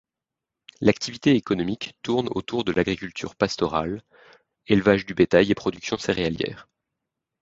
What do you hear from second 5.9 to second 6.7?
céréalière.